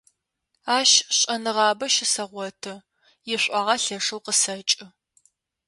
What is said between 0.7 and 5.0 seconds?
Ащ шӀэныгъабэ щысэгъоты, ишӀуагъэ лъэшэу къысэкӀы.